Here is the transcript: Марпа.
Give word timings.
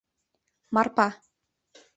Марпа. 0.73 1.07